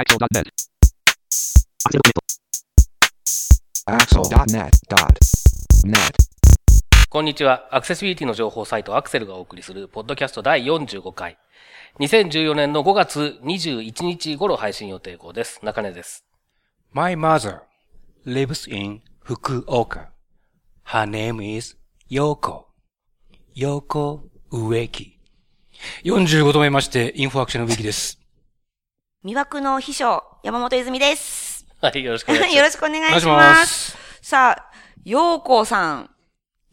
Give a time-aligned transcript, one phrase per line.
[0.00, 0.48] Axel.net.
[3.84, 6.16] Axel.net.net.
[7.10, 7.68] こんにちは。
[7.70, 11.36] アクセシビリティの情報サイトアクセルがお送りするポッドキャスト第45回。
[11.98, 15.60] 2014年の5月21日頃配信予定号です。
[15.62, 16.24] 中根です。
[16.92, 17.60] My mother
[18.24, 20.06] lives in Fukuoka.
[20.86, 21.76] Her name is
[22.10, 22.68] Yoko.
[23.54, 25.18] Yoko Ueki.
[26.04, 28.19] 45度目まして、インフォアクションのウィキです。
[29.22, 31.66] 魅惑の秘書、山本泉です。
[31.82, 32.56] はい、よろしくお願いします。
[32.56, 33.98] よろしくお願いします。
[34.22, 34.70] さあ、
[35.04, 36.10] ようこさん。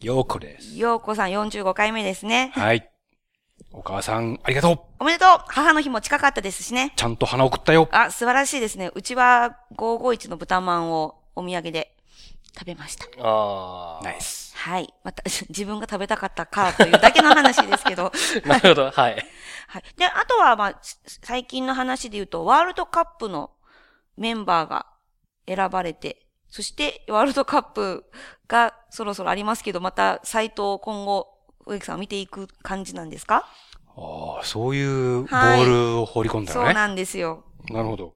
[0.00, 0.74] ヨーコです。
[0.78, 2.50] ようこさん45回目ですね。
[2.54, 2.88] はい。
[3.70, 4.80] お母さん、ありがとう。
[4.98, 6.94] おめでとう母の日も近かったですしね。
[6.96, 7.86] ちゃんと花送ったよ。
[7.92, 8.90] あ、素晴らしいですね。
[8.94, 11.97] うちは551の豚まんをお土産で
[12.56, 13.06] 食べました。
[13.20, 14.54] あナイス。
[14.56, 14.92] はい。
[15.04, 18.06] また、 自分が食べたかったからというだけの話ですけど。
[18.06, 18.12] あ。
[18.48, 19.26] なるほど、はい。
[19.68, 19.82] はい。
[19.96, 23.50] で、あとは、まあ、す最近の話で言うと、ワールドカップの
[24.16, 24.86] メンバーが
[25.46, 28.10] 選ばれて、そして、ワールドカップ
[28.48, 31.28] がそろそろありますけど、また、サイトを今後、
[31.66, 33.46] 植木さんは見ていく感じなんですか？
[33.96, 36.66] ああ、そういうボはいールを放り込んだのね。
[36.66, 37.44] そうなんですよ。
[37.68, 38.14] なるほど。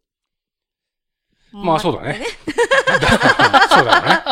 [1.53, 2.25] まあそうだね。
[3.50, 4.25] まそうだよね。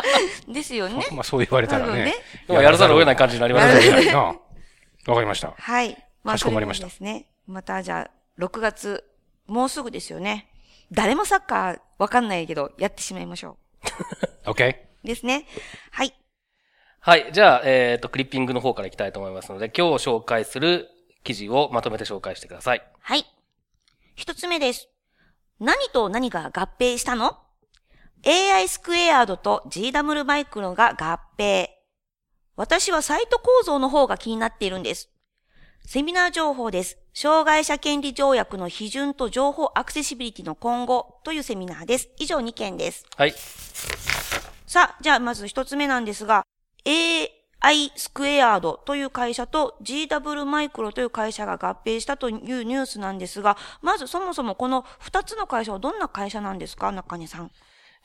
[0.54, 1.06] ですよね。
[1.12, 2.14] まあそう言われたらね
[2.48, 4.12] やらざるを得ない感じになりますね。
[5.06, 5.54] わかりました。
[5.56, 5.96] はい。
[6.22, 7.26] まあ、かしこまりましたでですね。
[7.46, 9.04] また、じゃあ、6月、
[9.46, 10.48] もうすぐですよね。
[10.92, 13.56] 誰もサッカーわかんないけど、やってしまいましょ
[14.44, 14.74] OK?
[14.74, 15.06] う。
[15.06, 15.46] ですね。
[15.90, 16.14] はい。
[17.00, 17.30] はい。
[17.32, 20.88] じゃあ、えっ、と、クリッピングの方からいきたいと思いますので、今日紹介する
[21.24, 22.82] 記事をまとめて紹介してください。
[23.00, 23.24] はい。
[24.14, 24.89] 一つ目です。
[25.60, 27.36] 何と何が合併したの
[28.24, 31.68] ?AI スクエアードと GW マイクロが合併。
[32.56, 35.10] 私はサイト構造の方が気になっているんです。
[35.84, 36.98] セミナー情報です。
[37.12, 42.08] 障害者権利条約の批准と情報アクセシビリティの今後というセミナーです。
[42.18, 43.04] 以上2件です。
[43.16, 43.34] はい。
[44.66, 46.44] さあ、じゃあまず一つ目なんですが、
[47.60, 56.90] AI スクエアードという会社と GW マイクロという会社が合併したというニュースなんですが、まずそもそもこの二つの会社はどんな会社なんですか？
[56.92, 57.50] 中根さん。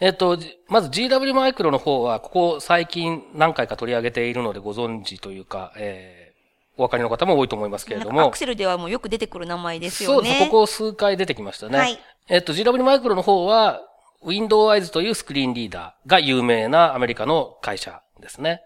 [0.01, 8.37] えっ、と、じまず GW マイクロの方は、ここ最近何回か取り上げているのでご存知というか、えー、お分かりの方も多いと思いますけれどもアク。
[8.37, 10.15] セルではもうよく出てくる名前ですよね。
[10.15, 10.45] そうです。
[10.51, 11.77] ここ数回出てきましたね。
[11.77, 13.81] はいえっと、GW マイクロの方は、
[14.23, 18.61] Windows というスクリーンリーダーが有名なアメリカの会社ですね。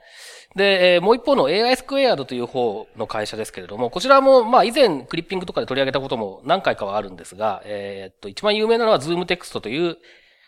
[0.56, 9.98] で、えもう一方の AI スクエアードという方の会社ですけれども、こちらも、まあ以前クリッピングとかで取り上げたことも何回かはあるんですが、えっと、一番有名なのは Zoom Text という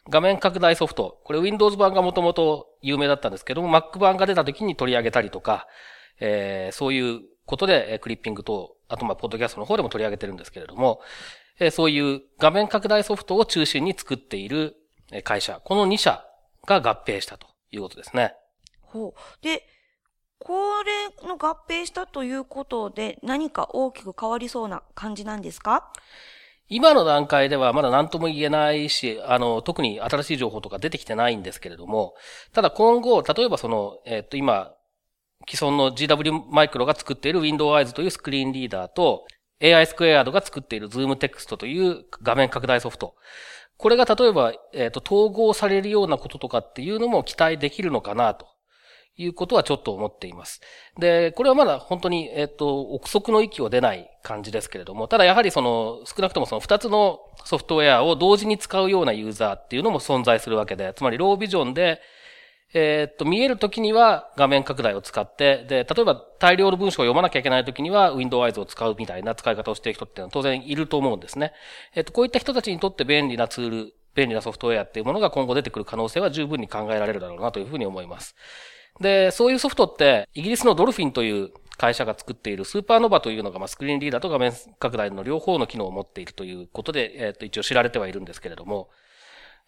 [0.10, 1.20] 画面拡大ソフト。
[1.24, 5.68] これ Windows 版がもともと有名だったんですけども、Mac 版が出た時に取り上げたりとか、
[6.20, 11.02] えそういうことで、えクリッピングと、あとまあ、ポッドキャストの方でも取り上げてるんですけれども、
[11.60, 14.76] えそういう画面拡大ソフトを中心に作っている
[15.24, 16.26] 会社、この2社
[16.66, 18.34] が合併したということですね。
[18.92, 19.44] ほう。
[19.44, 19.64] で、
[20.40, 25.92] これの合併したということで何か大きく変わりそうな感じなんですか？
[26.68, 32.14] 今の段階ではまだ何とも言えないし、あの、特に新しい情報とか出てきてないんですけれども、
[32.54, 34.74] ただ今後、例えばその、えっ、と、今、
[35.50, 39.26] 既存の GW マイクロが作っている Windows というスクリーンリーダーと、
[39.62, 43.16] AI スクエアードが作っている Zoom Text という画面拡大ソフト。
[43.78, 48.48] これが例えば、えっ、と、統合されるようなこととかっていうのも期待できるのかなと。
[49.18, 50.62] いうことはちょっと思っています。
[50.98, 62.02] で、これはまだ本当に、えっ、と、憶測の域を出ない感じですけれども、ただやはりその、少なくともその二つのソフトウェアを同時に使うようなユーザーっていうのも存在するわけで、つまりロービジョンで、
[62.74, 71.52] えっと、見えるときには画面拡大を使って、で、例えば大量の文章を読まなきゃいけないときには Windows を使うみたいな使い方をしている人っていうのは当然いると思うんですね。
[71.96, 78.36] えっと、こういった人たちにとって便利なツール、便利なソフトウェアっていうものが今後出てくる可能性は十分に考えられるだろうなというふうに思います。
[79.00, 88.90] で、そういうソフトって、イギリスのドルフィンという会社が作っているスーパーノバというのが、まあ、スクリーンリーダーと画面拡大の両方の機能を持っているということで、えっ、と、一応知られてはいるんですけれども、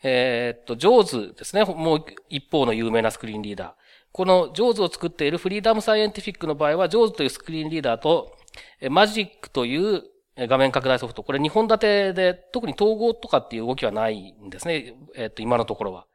[0.04, 1.64] えっと、ジョーズですね。
[1.64, 3.74] もう一方の有名なスクリーンリーダー。
[4.12, 8.36] このジョーズを作っているフリーダムサイエンティフィックの場合は、ジョーズというスクリーンリーダーと、
[8.80, 10.04] えマジックという
[10.38, 11.24] 画面拡大ソフト。
[11.24, 14.94] これ2本立てで、特に統合とかっていう動きはないんですね。
[15.16, 16.06] えっと、今のところは。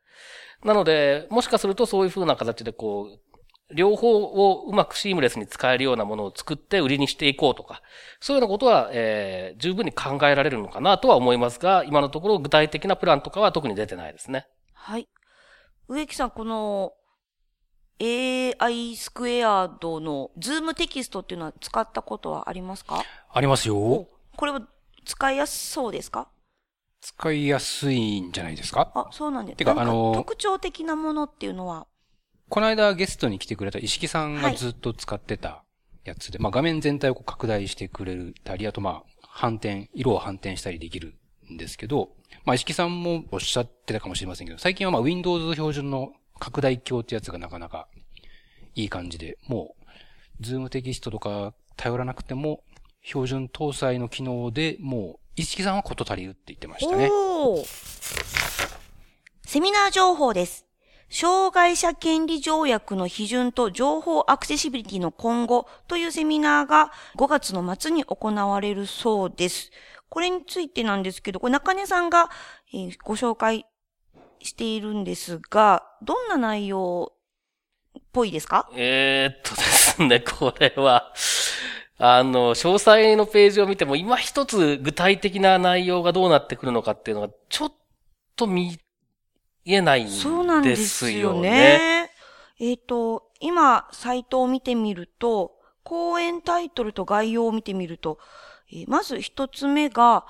[0.64, 3.19] なので、もしかするとそういう風な形でこう、
[3.75, 7.82] 両方をうまくシームレスに使えるようなものを作って売りにしていこうとか、
[8.19, 14.46] そういうようなことは、えー十分に考えられるのかなとは思いますが、今のところ具体的なプランとかは特に出てないですね。
[14.72, 15.08] はい。
[15.88, 16.93] 植木さん、この
[18.00, 23.02] AI スクエアードのズームテキストっていうのは使ったことはありますか？
[23.32, 24.06] ありますよ。
[24.37, 24.62] これは
[25.05, 26.28] 使いやすそうですか？
[27.00, 28.91] 使いやすいんじゃないですか？
[28.95, 29.56] あ、そうなんです。
[29.56, 31.87] てかあのー特徴的なものっていうのは、
[32.49, 34.53] この間ゲストに来てくれた石木さんはい。
[34.53, 35.65] がずっと使ってた
[36.05, 41.15] やつで、まあ画面全体を拡大してくれたり、あとまあ反転、色を反転したりできる
[41.53, 42.11] んですけど、
[42.45, 47.89] まあ石木さんもおっしゃってたかもしれませんけど、最近はまあ Windows 標準の拡大鏡ってやつがなかなか
[48.75, 49.75] いい感じで、も
[50.41, 52.62] う、ズームテキストとか頼らなくても、
[53.03, 57.08] 標準搭載の機能でもう、石木さんはこと足りるって言ってましたね。
[57.11, 57.64] おー
[59.46, 60.67] セミナー情報です。
[61.11, 69.70] 障害者権利条約の批准と情報アクセシビリティの今後というセミナーが5月の末に行われるそうです。
[70.11, 72.29] これについてなんですけど、これ中根さんが、
[72.75, 73.64] えーご紹介
[74.43, 77.12] しているんですが、どんな内容
[77.99, 78.69] っぽいですか？
[78.75, 81.12] えー、っとですね、これは、
[81.99, 87.73] あの、詳細のページを見ても、今一つ具体的な内容がどうなってくるのかっていうのが、ちょっ
[88.37, 88.79] と見
[89.65, 90.37] えないんですよね。
[90.37, 92.11] そうなんですよね。
[92.61, 98.19] えっ、と、今、サイトを見てみると、講演タイトルと概要を見てみると、
[98.71, 100.25] えーまず一つ目が、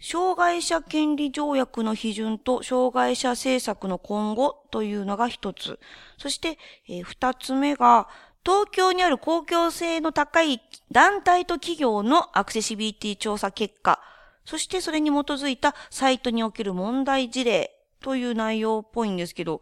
[0.00, 5.80] 障害者権利条約の批准と障害者政策の今後というのが一つ。
[6.18, 8.08] そして、えー二つ目が、
[8.44, 14.00] 東京にある公共性の高い団体と企業のアクセシビリティ調査結果。
[14.44, 17.70] そしてそれに基づいたサイトにおける問題事例
[18.00, 19.60] という内容っぽいんですけど、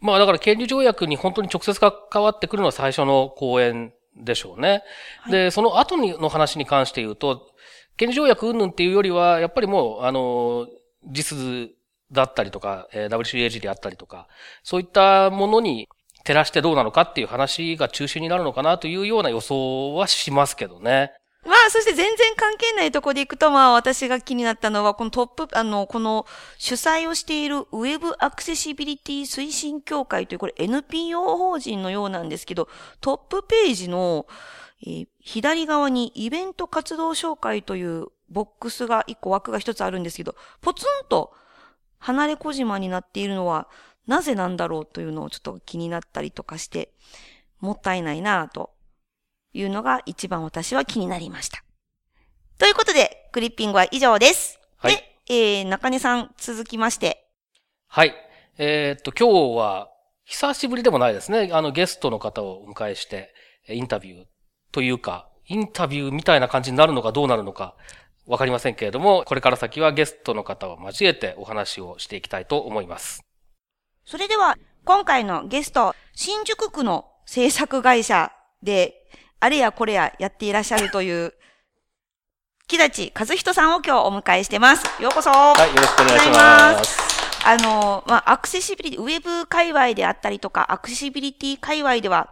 [0.00, 4.82] まあだから権利条約に本当に直接関わってくるのは最初の講演でしょうね。
[5.20, 7.50] はいで、その後にの話に関して言うと、
[7.96, 10.66] 権利条約云々っていうよりは、やっぱりもう、あの、
[11.06, 11.70] 実図
[12.12, 14.28] だったりとか、えー WCAG であったりとか、
[14.62, 15.88] そういったものに
[16.24, 21.12] 照らしてどうなのかっていう話が中心になるのかなというような予想はしますけどね。
[21.44, 26.24] まあ、そして全然関係ないとこでいくと、まあ、私が気になったのは、このトップ、あの、この
[26.56, 32.68] 主催をしているウェブアクセシビリティ推進協会という、これ NPO 法人のようなんですけど、
[33.02, 34.26] トップページの、
[34.86, 41.32] えー左側にイベント活動紹介というボックスが一個枠が一つあるんですけど、ポツンと
[41.98, 43.66] 離れ小島になっているのは、
[44.06, 46.90] なぜなんだろうというのをちょっと気になったりとかして、
[47.60, 48.74] もったいないなぁと
[49.52, 51.64] いうのが一番私は気になりました。
[52.58, 54.60] ということで、クリッピングは以上です。
[54.76, 57.26] はいで、えー、中根さん続きまして。
[57.88, 58.14] はい。
[58.58, 59.90] えーっと、今日は、
[60.24, 61.50] 久しぶりでもないですね。
[61.52, 63.34] あの、ゲストの方をお迎えして、
[63.66, 64.24] えインタビュー
[64.72, 67.76] というか、インタビューみたいな感じになるのかどうなるのか、
[68.26, 73.22] わかりませんけれども、これから先はゲストの方を交えてお話をしていきたいと思います。
[74.06, 79.08] それでは、今回のゲスト、新宿区の制作会社で、
[79.40, 81.32] あれやこれややっていらっしゃるという、
[82.66, 84.84] 木立和人さんを今日お迎えしてます。
[85.02, 85.30] ようこそ。
[85.30, 86.98] はい、よろしくお願いします。
[87.46, 92.28] あの、まあ、アクセシビリティ、ウェブ界隈であったりとか、アクセシビリティ界隈では、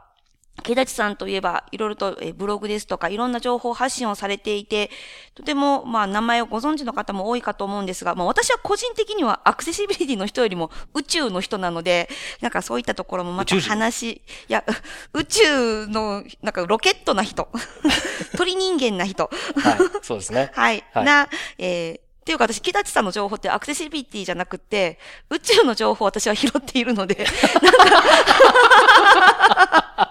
[0.62, 4.90] 木立さんといえば、いろいろとえブログですとか、いろんな情報発信をされていて、
[5.34, 12.08] とても、まあ、名前をご存知の方も多いかと思うんですが、まあ、私は個人的にはアクセシビリティの人よりも宇宙の人なので、
[12.40, 14.64] なんかそういったところもまた話、いや、
[15.14, 17.48] 宇宙の、なんかロケットな人、
[18.36, 20.50] 鳥人間な人、はい、そうですね。
[20.54, 20.84] はい。
[20.92, 27.16] はいな、えー、っていうか私、木立さんの情報ってアクセシビリティじゃなくって、宇宙の情報を私は拾っているので、
[27.60, 28.02] なんか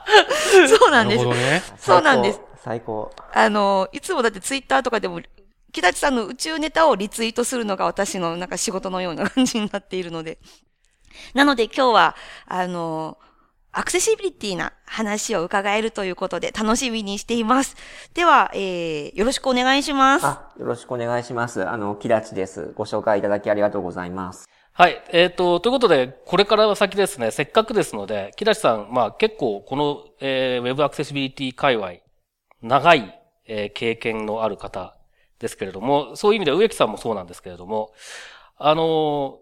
[0.68, 1.34] そうなんですなるほ。
[1.34, 1.64] どね。
[1.78, 2.42] そうなんです。
[2.58, 3.10] 最高。
[3.34, 5.22] あの、いつもだってツイッターとかでも、
[5.72, 10.38] 木立さんの宇宙ネタをリツイートするのが私のなんか仕事のような感じになっているので。
[11.34, 12.16] なので今日は、
[12.46, 13.18] あの、
[13.74, 17.78] アクセシビリティな話を伺えるということで楽しみにしています。
[18.14, 20.26] では、えー、よろしくお願いします。
[20.26, 21.66] あ、よろしくお願いします。
[21.68, 22.74] あの、木立です。
[22.76, 24.46] ご紹介いただきありがとうございます。
[24.74, 25.02] はい。
[25.14, 31.94] えっ、と、ということで、これから先ですね、せっかくですので、木立さん、まあ結構この、えー、ウェブアクセシビリティ界隈、
[32.62, 34.98] 長い、えー経験のある方
[35.40, 37.94] ですけれども、そういう意味では植木さんもそうなんですけれども、
[38.58, 39.41] あのー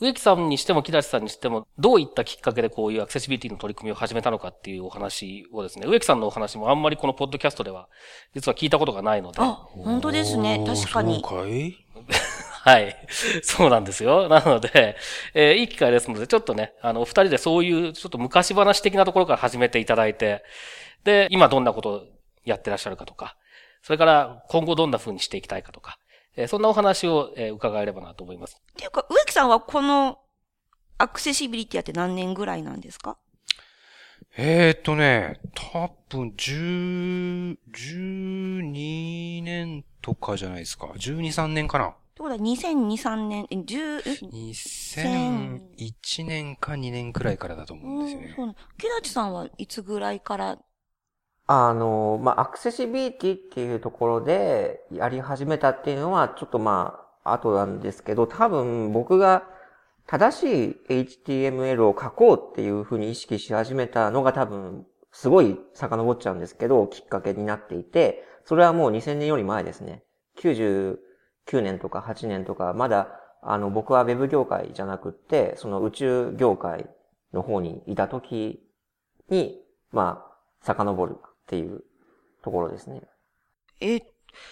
[0.00, 7.88] 植木さんにしても木立さんにしても、どういったきっかけでこういうアクセシビリティの取り組みを始めたのかっていうお話をですね、植木さんのお話もあんまりこのポッドキャストでは、
[8.34, 10.64] 実は聞いたことがないので、あ、本当ですね。
[10.66, 11.22] 確かに。
[11.22, 11.76] そうかい？
[12.64, 12.96] はい。
[13.42, 14.28] そうなんですよ。
[14.28, 14.96] なので、
[15.34, 20.42] えーいい機会ですので、ちょっとね、あの、お二人でそういう、ちょっと昔話的なところから始めていただいて、
[21.04, 22.02] で、今どんなことを
[22.44, 23.36] やってらっしゃるかとか、
[23.82, 25.98] それから今後どんな風にしていきたいかとか、
[26.36, 28.56] えーそんなお話を、えー伺えればなと思います。
[28.60, 30.18] っていうか、植木さんはこの
[30.98, 33.18] アクセシビリティやって何年ぐらいなんですか？
[34.36, 35.40] えーっとね、
[35.72, 40.86] 多分、10、12年とかじゃないですか。
[40.96, 41.86] 12、3年かな。
[41.88, 44.02] ってことは2002、3年、え10、え
[45.78, 48.32] ？2001年か2年くらいからだと思うんですよね。
[48.36, 50.58] そうな木立さんはいつぐらいから
[51.46, 59.44] あの、まあ、アクセシビリティっていうところでやり始めたっていうのは、ちょっとまあ、後なんですけど、多分僕が
[60.06, 70.02] 正しい HTML を書こうっていうふうに意識し始めたのが多分、すごい遡っちゃうんですけど、きっかけになっていて、それはもう2000年より前ですね。
[70.38, 70.96] 99
[71.62, 76.88] 年とか8年とか、まだ、あの、僕は Web 業界じゃなくって、その宇宙業界
[77.34, 78.66] の方にいた時
[79.28, 79.60] に、
[79.92, 81.84] まあ、遡るっていう
[82.42, 83.02] ところですね。
[83.80, 84.02] えっ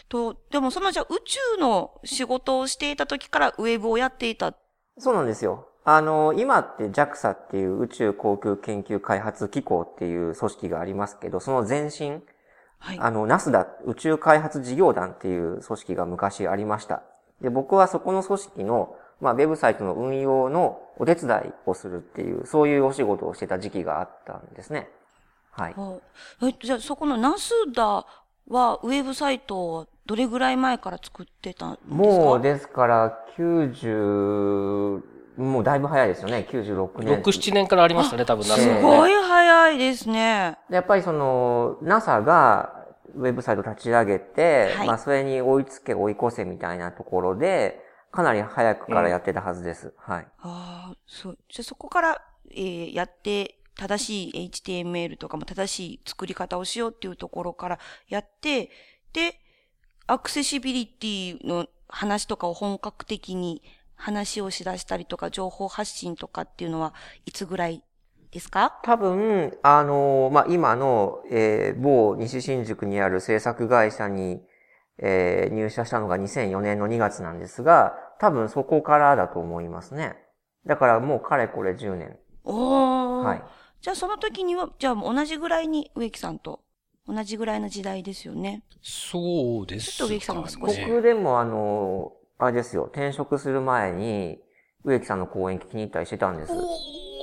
[0.09, 4.55] と、でもそのじゃあ宇宙の仕事をしていた時からウェブをやっていた。
[4.99, 5.69] そうなんですよ。
[5.85, 12.23] あの、今って JAXA っていう宇宙航空研究開発機構っていう組織がありますけど、その前身、
[12.79, 12.99] はい。
[12.99, 17.03] あの、ナスダ宇宙開発事業団っていう組織が昔ありました。
[17.41, 24.89] で、僕はそこの組織の、まあ、ウェブサイトの運用のお手伝いをするっていう、そういうお仕事をしてた時期があったんですね。
[25.53, 25.75] はい。
[25.75, 25.99] は
[26.49, 28.05] いえじゃあそこのナスダ
[28.49, 31.95] はウェブサイトをどれぐらい前から作ってたんですか？
[31.95, 35.03] もう、ですから、90、
[35.37, 37.23] もうだいぶ早いですよね、96年。
[37.23, 40.59] 6、7年からありましたね、多分、ナスすのねすごい早いですね。
[40.69, 47.81] でやっぱりその、NASA がウェブサイト立ち上げて、はいまあそれに追いつけ追い越せみたいなところで、
[48.11, 49.95] かなり早くからやってたはずです。
[49.97, 50.27] はい。
[50.41, 51.39] ああ、そう。
[51.49, 58.71] じゃあそこから、えーやって、正しい HTML とかも正しい作り方をしようっていうところからやって、
[59.13, 59.39] で、
[60.07, 63.63] アクセシビリティの話とかを本格的に
[63.95, 67.83] 話をしだしたりとか、情報発信とかっていうのはいつぐらい
[68.31, 68.81] ですか？
[68.83, 74.41] 多分、あの、まあ今の、えー某西新宿にある制作会社に、
[74.99, 80.17] えー入社したのが2004年の2月なんですが、多分そこからだと思いますね。
[80.67, 82.19] だからもうかれこれ10年。
[82.45, 83.25] おー。
[83.25, 83.43] はい。
[83.83, 86.61] じゃあその時には、じゃあ同じぐらいに植木さんと
[87.09, 88.63] 同じぐらいの時代ですよね。
[88.81, 90.87] そうですちょっと植木さんが少しね。
[90.89, 94.39] 僕でもあの、あれですよ、転職する前に、
[94.85, 96.53] 植木さんの講演聞きに行ったりしてたんです。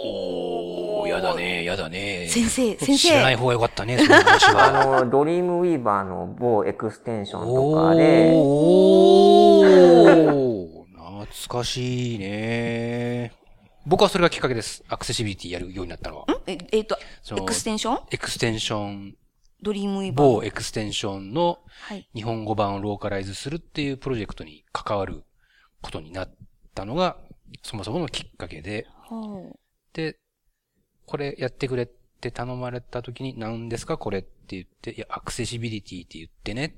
[0.01, 2.27] おー、やだね、やだね。
[2.27, 3.39] 先生、先知らない生。
[3.41, 4.97] 方がよかったね、その話は。
[4.97, 10.67] あの、ドリームウィーバーの某エクステンションとかで、おー、
[11.25, 13.31] 懐かしいね。
[13.89, 14.83] 僕はそれがきっかけです。
[14.87, 16.25] アクセシビリティやるようになったのは。
[16.45, 16.95] え、えっ、と、
[17.35, 19.15] エクステンションエクステンション、
[19.63, 20.27] ドリームウィーバー。
[20.27, 22.07] 某エクステンションのはい。
[22.13, 25.23] 日本語版をローカライズするっていうプロジェクトに関わる
[25.81, 26.31] ことになっ
[26.75, 27.17] たのが、
[27.63, 28.85] そもそものきっかけで。
[29.93, 30.19] で、
[31.07, 31.89] これやってくれっ
[32.21, 33.97] て頼まれた時に、何ですか？
[33.97, 36.75] これって言って、いや、アクセシビリティって言ってね。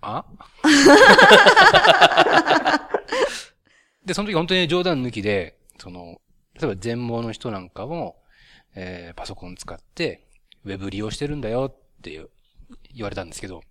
[0.00, 0.24] あ？
[4.04, 6.20] で、その時本当に冗談抜きで、その、
[6.54, 8.16] 例えば全盲の人なんかも、
[8.74, 10.26] えー、パソコン使って、
[10.64, 12.28] ウェブ利用してるんだよっていう
[12.94, 13.62] 言われたんですけど、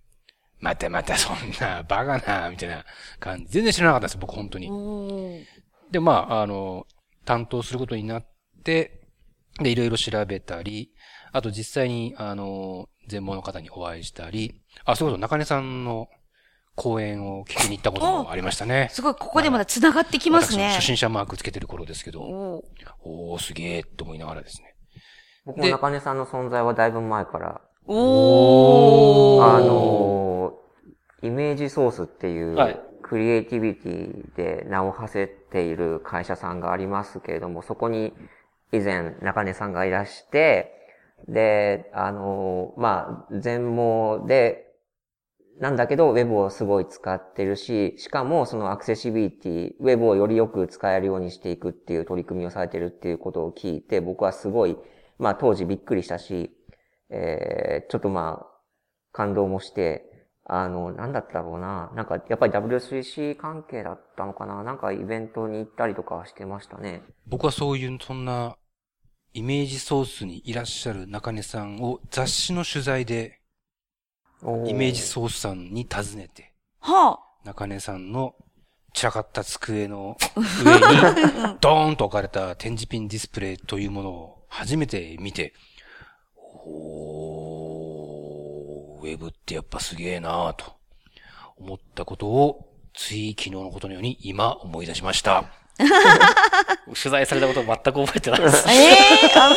[0.58, 2.84] またまたそんな、バカな、みたいな
[3.18, 3.46] 感じ。
[3.52, 5.46] 全然知らなかったです、僕本当に。
[5.90, 6.86] で、まあ、あの、
[7.24, 8.26] 担当することになっ
[8.64, 9.00] て、
[9.58, 10.92] で、いろいろ調べたり、
[11.32, 16.08] あと実際に、あの、全盲の方にお会いしたり、あ、そういうこと、中根さんの
[16.74, 18.88] 講演を聞きに行ったこともありましたね。
[18.92, 20.84] すごい、ここでまだ繋がってきますね私初。
[20.86, 22.62] 心者マークつけてる頃ですけど、おー
[23.02, 24.74] おー、すげえって思いながらですね。
[25.44, 29.56] 僕も中根さんの存在はだいぶ前から、おー。
[29.56, 30.54] あの、
[31.22, 38.12] イメージソースっていう、はいクリエイティビティで名を馳せている会社さんがありますけれども、そこに
[38.72, 40.72] 以前中根さんがいらして、
[41.26, 44.69] で、あの、まあ、全盲で、
[45.60, 54.78] なんだけど、ウェブをすごい使ってるし、しかもそのアクセシビリティ、ウェブをよりよく使えるようにしていくっていう取り組みをされてるっていうことを聞いて、僕はすごい、
[55.18, 56.50] まあ当時びっくりしたし、
[57.10, 58.46] えー、ちょっとまあ、
[59.12, 60.06] 感動もして、
[60.44, 61.92] あの、なんだったろうな。
[61.94, 64.64] なんか、やっぱり W3C 関係だったのかな。
[64.64, 67.02] なんかイベントに行ったりとかしてましたね。
[67.26, 68.56] 僕はそういう、そんな、
[69.32, 73.39] イメージソースにいらっしゃる中根さんを雑誌の取材で、
[74.66, 78.34] イメージソースさんに訪ねて、は中根さんの
[78.92, 80.16] 散らかった机の
[80.64, 80.80] 上に、
[81.60, 85.54] ドーンと置かれた展示ピンディスプレイというものを初めて見て、
[86.36, 90.74] おー、ウェブってやっぱすげえなぁと
[91.56, 95.44] 思ったことを、つい昨日のことのように今思い出しました。
[96.86, 98.72] 取材されたことを全く覚えてないですあ。。
[98.72, 99.56] ええー、あみ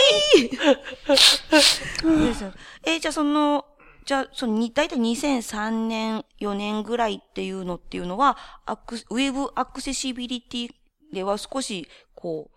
[0.49, 1.17] ー
[2.01, 2.53] そうですよ。
[2.83, 3.65] えーじゃあその、
[4.05, 10.69] じゃあ、そのに、だいたい2003年、4年ぐらいっていうのっていうのは、アクスウェブアクセシビリティ
[11.13, 12.49] では少し、こ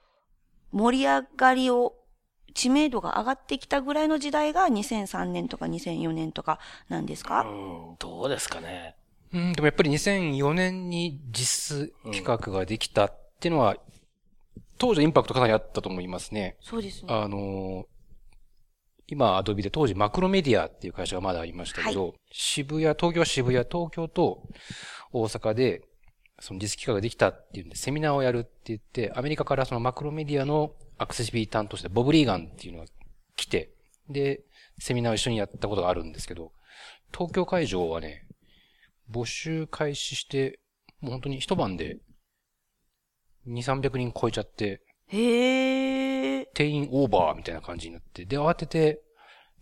[0.72, 1.94] う、盛り上がりを、
[2.54, 8.96] 知名度が上がってきたぐらいの時代が2003年とか2004年とかなんですか、うん、どうですかね。
[9.34, 13.76] うん、でもやっぱり2004年に実企画ができたっていうのは、
[14.78, 16.56] 当時のインパクトかなりあったと思いますね。
[16.60, 17.08] そうですね。
[17.12, 17.95] あのー
[19.08, 24.48] 今、アドビで当時マクロメディアっていう会社がまだありましたけど、渋谷、東京は渋谷、東京と
[25.12, 25.82] 大阪で、
[26.40, 32.86] その実機化ができたっていうんで、セミナーをやるって言って、アメリカからそのマクロメディアのアクセシビリティ担当して、ボブ・リーガンっていうのが
[33.36, 33.70] 来て、
[34.08, 34.42] で、
[34.78, 36.52] セミナーを一緒にやったことがあるんですけど、
[37.12, 38.26] 東京会場はね、
[39.10, 40.58] 募集開始して、
[41.00, 41.98] もう本当に一晩で、
[43.46, 46.46] 2、300人超えちゃって、へえ。
[46.54, 49.02] 定員オーバーみたいな感じになって、で、慌てて、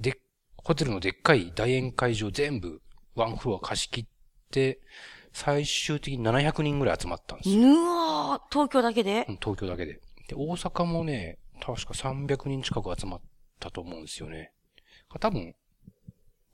[0.01, 0.19] で、
[0.57, 2.81] ホテルのでっかい大宴会場全部、
[3.15, 4.07] ワンフロア貸し切っ
[4.51, 4.81] て、
[5.33, 7.63] 最終的に700人ぐらい集まったんですよ。
[7.63, 9.27] うわー東京だけで？
[9.29, 9.95] うん東京だけで。
[10.29, 13.21] で、大阪もね、確か300人近く集まっ
[13.59, 14.53] たと思うんですよね。
[15.21, 15.55] 多分、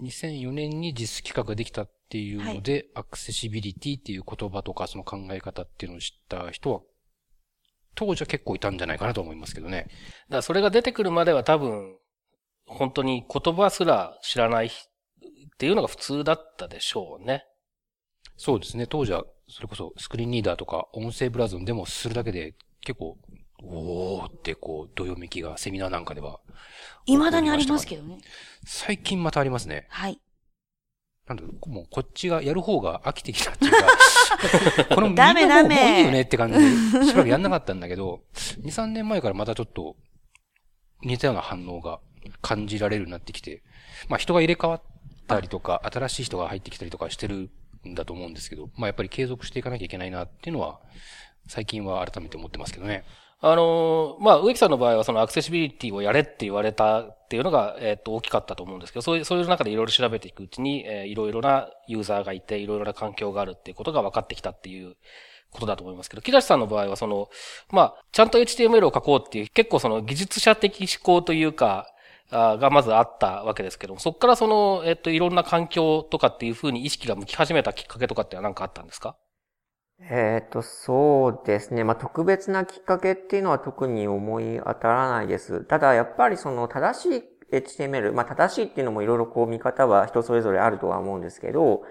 [0.02, 6.80] 2004年に実企画ができたっていうので、アクセシビリティっていう言葉とかその考え方っていうのを知った人は、
[7.94, 9.86] 当時は結構いたんじゃないかなと思いますけどね。
[9.88, 11.96] だからそれが出てくるまでは多分、
[12.66, 14.70] 本当に言葉すら知らないっ
[15.58, 17.44] ていうのが普通だったでしょうね。
[18.36, 18.86] そうですね。
[18.86, 23.18] 当時は、それこそスクリーンリーダーとか音声ブラウザのデモをするだけで結構、
[23.62, 26.40] おーってこう、どよめきがセミナーなんかでは。
[27.06, 28.18] 未だにありますけどね。
[28.64, 29.86] 最近またありますね。
[29.90, 30.20] はい。
[31.30, 33.78] なんだろう、もうこっちがやる方が飽きてきたっていうか、
[34.96, 39.96] このみんなもうダメダメもういいよねって感じで、しばらくやんなかったんだけど、2、3年前からまたちょっと
[41.02, 42.00] 似たような反応が
[42.42, 43.62] 感じられるようになってきて、
[44.08, 44.82] まあ人が入れ替わっ
[45.28, 47.48] たりとか、新しい人が入ってきたりとかしてる
[47.86, 50.80] んだと思うんですけど、まあやっぱり継続していかなきゃいけないなっていうのは、
[51.46, 53.04] 最近は改めて思ってますけどね。
[53.42, 64.94] あのまあ、植木さんの場合はそのアクセシビリティをやれって言われたっていうのが、えっ、と、大きかったと思うんですけど、そういう、そういう中でいろいろ調べていくうちに、えーいろいろなユーザーがいて、いろいろな環境があるっていうことが分かってきたっていう
[65.50, 67.30] ことだと思いますけど、木梨さんの場合はその、
[67.70, 71.86] まあ、ちゃんと HTML を書こうっていう、結構その技術者的思考というか、
[72.32, 79.16] あがまずあったわけですけども、そこからその、えっ、と、いろんな環境とかっていうふうに意識が向き始めたきっかけとかっては何かあったんですか？
[80.02, 81.84] えっ、と、そうですね。
[81.84, 85.64] まあ、特別なきっかけっていうのは特に思い当たらないです。
[85.64, 91.82] ただ、やっぱりその正しい HTML、まあ、正しいっていうのもいろいろこう見方は人それぞれあるとは思うんですけど、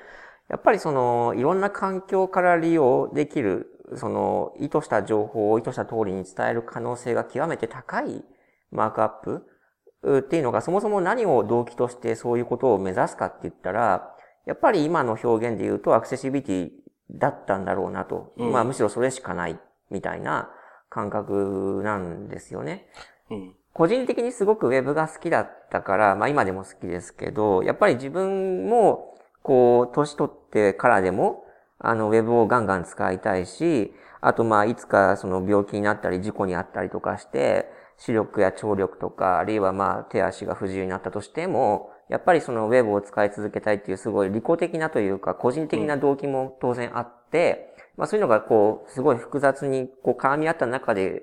[0.49, 8.23] やっぱりその、いろんな環境から利用できる、その、意図した情報を意図した通りに伝える可能性が極めて高い
[8.71, 16.69] マークアップっていうのが、そもそも何を動機としてそういうことを目指すかって言ったら、やっぱり今の表現で言うとアクセシビリティ
[17.11, 18.33] だったんだろうなと。
[18.37, 20.49] うんまあむしろそれしかないみたいな
[20.89, 22.87] 感覚なんですよね。
[23.29, 23.55] うん。
[23.73, 31.45] 個人的にすごくウェブが好きだったから、まあ今でも好きですけど、やっぱり自分も、こう、年取ってからでも、
[31.79, 51.21] あの、ウェブをガンガン使いたいし、あとまあいつかその病気になったり事故にあったりとかして、視力や聴力とか、あるいはまあ手足が不自由になったとしても、やっぱりそのウェブを使い続けたいっていうすごい利己的なというか、個人的な動機も当然あって、まあそういうのがこう、すごい複雑にこう絡み合った中で、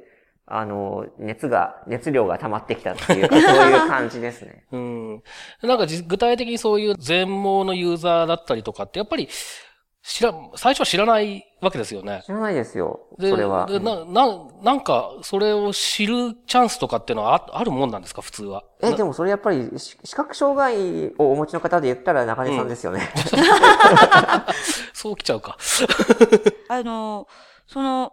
[0.48, 4.64] あの、熱が、熱量が溜まってきたっていうか、 そういう感じですね。
[4.70, 5.22] うん。
[5.62, 9.28] なんかじ具体的にそういう全盲のユーザーだったりとかって、やっぱり、
[10.08, 12.22] 知ら、最初は知らないわけですよね。
[12.24, 13.00] 知らないですよ。
[13.18, 13.66] でそれは。
[13.66, 14.26] でな、な、
[14.62, 18.62] なんか、それを知るチャンスとかっていうのはああるもんなんですか、普通は。
[18.80, 23.00] え、でもそれやっぱりし視覚障害をお持ちの方で言ったら中根さんですよね。
[24.94, 25.58] そうきちゃうか。
[26.70, 27.26] あの、
[27.66, 28.12] その、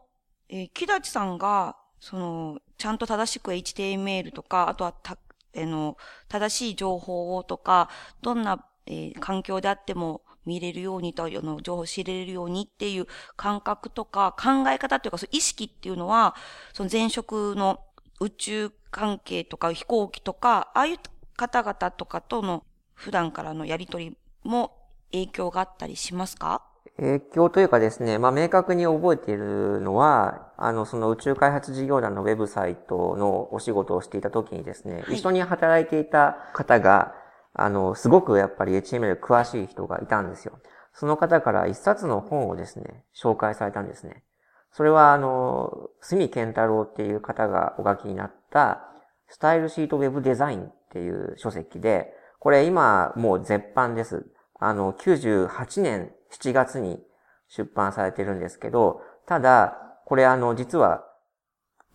[0.50, 7.90] えー木立さんが、その、ちゃんと正しく HTML とか、あとはた、あの、正しい情報をとか、
[8.24, 16.36] どんな、えー環境であっても見れるようにと、あの、情報を知れるようにっていう感覚とか、考え方というか、そう意識っていうのは、
[16.74, 17.80] その前職の
[18.20, 20.98] 宇宙関係とか飛行機とか、ああいう
[21.36, 24.72] 方々とかとの普段からのやりとりも
[25.12, 26.62] 影響があったりしますか？
[26.98, 35.16] 影響というかですね、まあ明確に覚えているのは、あの、その宇宙開発事業団のウェブサイトのお仕事をしていた時にですね、はい。
[35.16, 37.16] 一緒に働いていた方が、
[37.54, 40.60] あの、すごくやっぱり HTML 詳しい人がいたんですよ。
[40.94, 44.24] その方から一冊の本をですね、紹介されたんですね。
[44.72, 48.90] それはあの、住健太郎っていう方がお書きになった、
[49.28, 54.26] スタイルシートウェブデザインっていう書籍で、これ今もう絶版です。
[54.60, 57.00] あの、98年7月に
[57.48, 61.04] 出版されてるんですけど、ただ、これあの、実は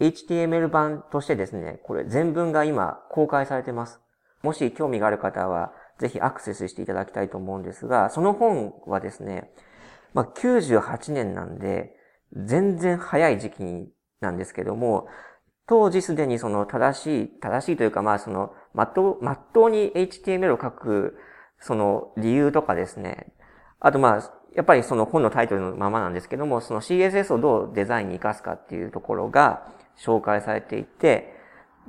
[0.00, 4.00] HTML 版としてですね、これ全文が今公開されてます。
[4.42, 9.50] もし興味がある方は、ぜひアクセスしていただきたいと思うんですが、その本はですね、
[10.14, 11.94] まあ、98年なんで、
[12.34, 15.08] 全然早い時期なんですけども、
[15.66, 21.18] 当時すでにその正しい、正しいというかまあその、まっとう、まっとうに HTML を書く、
[21.60, 23.32] その理由とかですね。
[23.80, 31.37] あとまあ、やっぱりその本のタイトルのままなんですけども、その CSS をどうデザインに活かすかっていうところが紹介されていて、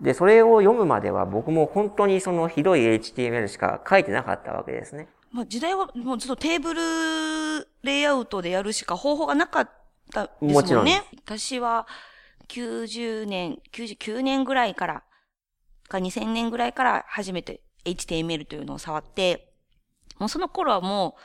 [0.02, 5.08] で、それを読むまでは僕も本当にそのひどい HTML しか書いてなかったわけですね。
[5.32, 9.70] まあ時代はもうずっとテーブルレイアウトでやるしか方法がなかっ
[10.12, 10.54] たですもんね。
[10.54, 10.88] もちろん。
[11.26, 11.88] 私は
[12.48, 15.04] 90年、99年ぐらいから、
[15.88, 19.54] か2000年ぐらいから初めて HTML というのを触って、
[20.18, 21.16] もうその頃はも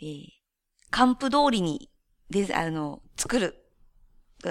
[0.00, 0.26] う、えー、
[0.90, 1.90] カンプ通りに、
[2.30, 3.65] で、あの、作る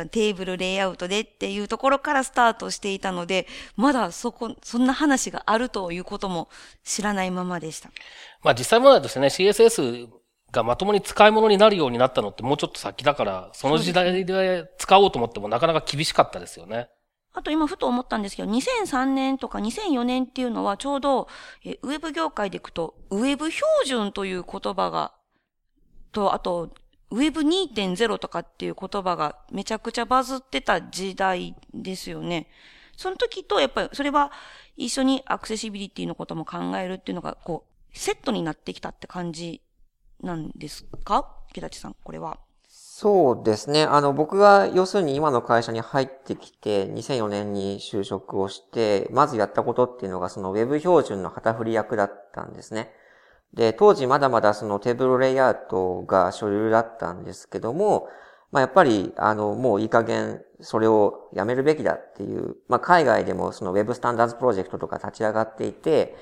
[0.09, 6.49] テーブルレイアウトでっていうところからスタートしていたので、まだそこ、そんな話があるということも
[6.83, 7.89] 知らないままでした。
[8.43, 10.07] まあ実際問題ですね、CSS
[10.51, 16.89] がまともに使い物になるようになったのってもうちょっと先だから、その時代で使おうと思ってもなかなか厳しかったですよね。
[17.35, 21.27] あと今ふと思ったんですけど、2003年とか2004年っていうのはちょうど、
[21.65, 25.13] えウェブ業界でいくと、ウェブ標準という言葉が、
[26.13, 26.69] と、あと、
[27.11, 32.47] ウェブ2.0とかっていう言葉がめちゃくちゃバズってた時代ですよね。
[32.97, 34.31] その時と、やっぱりそれは
[34.77, 39.61] 一緒にアクセシビリティのことも考えるっていうのが、こう、セットになってきたって感じ
[40.21, 41.29] なんですか？
[41.51, 42.39] 池立さん、これは。
[42.67, 43.83] そうですね。
[43.83, 52.91] あの、僕が要するに今の会社に入ってきて、2004年に就職をして、まずやったことっていうのが、その Web 標準の旗振り役だったんですね。
[53.55, 58.09] で、当時まだまだそのテーブルレイアウトが主流だったんですけども、
[58.51, 66.15] まあやっぱり、あの、もういい加減それをやめるべきだっていう、まあ海外でもその Web スタンダーズプロジェクトとか立ち上がっていて、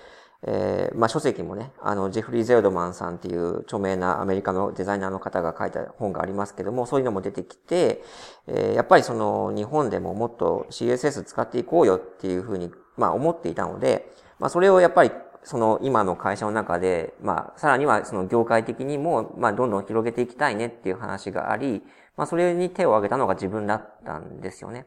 [0.46, 8.04] えー、まあ書籍もね、あの、ジェフリー・ゼルドマンさんっていう著名なアメリカのデザイナーの方が書いた本がありますけども、そういうのも出てきて、
[8.48, 15.12] えー、やっぱりその日本でももっと CSS 使っていこうよっていうふうに、まあ思っていたので、まあそれをやっぱり
[15.44, 21.82] その今の会社の中で、まあ、さらにはその業界的にも、まあ、どんどん広げていきたいねっていう話があり、
[22.16, 24.86] まあ、それに手を挙げたのが自分だったんですよね。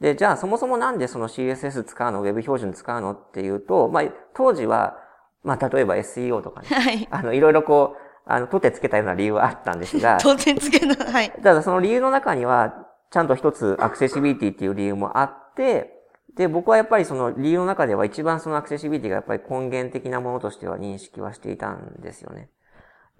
[0.00, 4.96] で、じゃあそもそもなんでその CSS 使うの、Web 標準使うのっていうと、まあ、当時は、
[5.44, 11.30] まあ、例えば SEO とかね、はい、あの、いろいろこう、あの、取ってつけたような理由はあったんですが、 取ってつけの、はい。
[11.42, 15.99] ただその理由の中には、ちゃんと一つアクセシビリティっていう理由もあって、
[16.36, 22.50] で、僕はやっぱりその理由の中では一番そのアクセシビリティがやっぱり根源的なものとしては認識はしていたんですよね。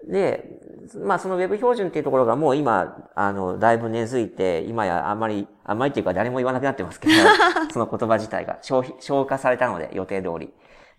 [0.07, 0.59] で、
[1.03, 7.13] まあその Web 標準っていうところがもう今、あの、だいぶ根付いて、今やあんまり、あんまりっていうか誰も言わなくなってますけど、
[7.71, 10.53] その言葉自体が消費、消化されたので、予定通り。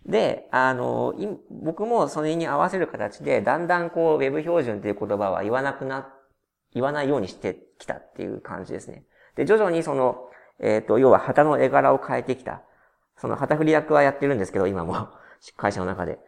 [0.07, 1.14] で、あの、
[1.51, 6.12] 僕もそれに合わせる形で、だんだんこう Web 標準っていう言葉は言わなくな、
[6.72, 9.05] 言わないようにしてきたっていう感じですね。
[9.37, 10.29] で、徐々にその、
[10.60, 12.62] えっ、ー、と、要は旗の絵柄を変えてきた。
[13.16, 15.08] その旗振り役はやってるんですけど、今も
[15.56, 16.18] 会社の中で。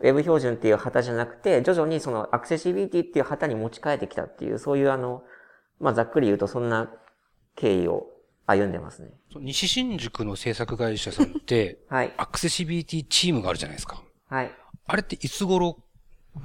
[0.00, 5.22] ウェブ標準っていう旗じゃなくて、徐々にそのアクセシビリティっていう旗に持ち替えてきたっていう、そういうあの、
[5.78, 6.90] まあ、ざっくり言うとそんな
[7.54, 8.06] 経緯を
[8.46, 9.10] 歩んでますね。
[9.36, 12.12] 西新宿の制作会社さんって、 はい。
[12.16, 14.02] アクセシビリティチームがあるじゃないですか。
[14.28, 14.50] はい。
[14.86, 15.78] あれっていつ頃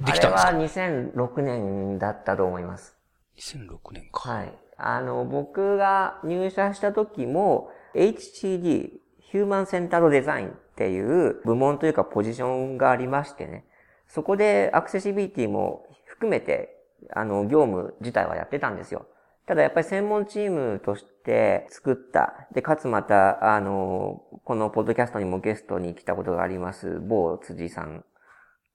[0.04, 0.48] できたんですか？
[0.48, 2.96] あれは2006年だったと思います。
[3.36, 4.30] 2006年か。
[4.30, 4.52] はい。
[4.78, 13.64] あの、僕が入社した時も、HCD、ヒューマンセンタードデザインっていう部門というかポジションがありましてね。
[14.06, 16.76] そこでアクセシビリティも含めて、
[17.12, 19.06] あの、業務自体はやってたんですよ。
[19.46, 28.04] ただやっぱり専門チームとして作った、で、かつまた、あの、このポッドキャストにもゲストに来たことがあります、某辻さん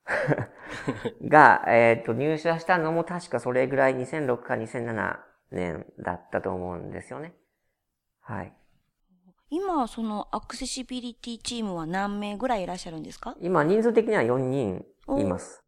[1.26, 5.16] が、えっ、ー、と、入社したのも確かそれぐらい2006か2007
[5.50, 7.34] 年だったと思うんですよね。
[8.20, 8.52] はい。
[9.50, 13.36] 今、そのアクセシビリティチームは何名ぐらいいらっしゃるんですか？
[13.40, 14.84] 今、人数的には4人
[15.18, 15.62] います。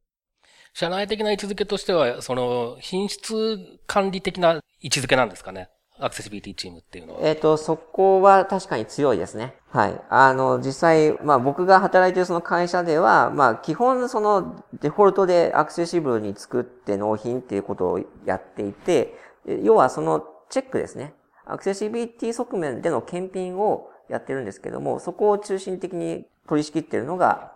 [0.73, 5.69] 社内的な位置づけとしては、その、品質管理的な位置づけなんですかね？
[5.99, 7.21] アクセシビリティチームっていうのは。
[7.23, 9.55] えっ、ー、と、そこは確かに強いですね。
[9.71, 9.99] はい。
[10.11, 19.15] あの、実際、まあ僕が働いているその会社では、まあ基本そのデフォルトでアクセシブルに作って納品っていうことをやっていて、
[19.63, 21.15] 要はそのチェックですね。
[21.45, 27.53] アクセシビリティ側面での検品をやってるんですけども、そこを中心的に取り仕切っているのが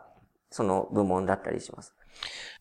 [0.50, 1.94] その部門だったりします。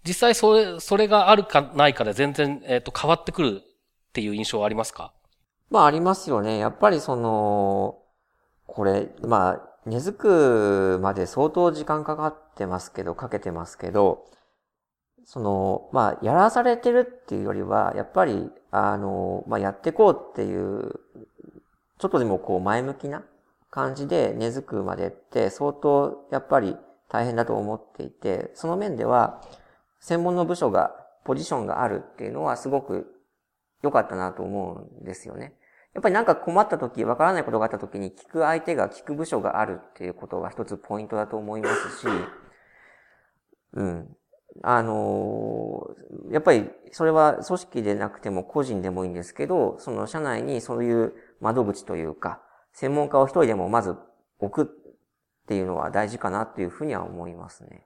[0.04, 5.14] 実際それ、それがあるかないかで全然、えっ、と、変わってくるっていう印象はありますか？
[5.70, 6.58] まあありますよね。
[6.58, 8.00] やっぱりその、
[8.66, 14.26] これ、まあ、根付くまで相当時間かかってますけど、かけてますけど、
[15.30, 21.00] その、まあ、やらされてるっていうよりは、やっぱり、あの、まあ、やってこうっていう、
[22.00, 23.24] ちょっとでもこう前向きな
[23.70, 26.78] 感じで根付くまでって相当やっぱり
[27.10, 29.40] 大変だと思っていて、その面では、
[30.00, 33.14] 専門の部署が、ポジションがあるっていうのはすごく
[33.84, 35.54] 良かったなと思うんですよね。
[35.94, 42.08] やっぱりなんか困った時、わからないことがあった時に聞く相手が聞く部署があるっていうことが一つポイントだと思いますし、
[43.74, 44.16] うん。
[44.64, 45.96] あの
[46.32, 52.42] やっぱりそれは組織でなくても個人でもいいんですけど、その社内にそういう窓口というか、
[52.74, 53.96] 専門家を一人でもまず
[54.40, 57.86] 置くっていうのは大事かなっていうふうには思いますね。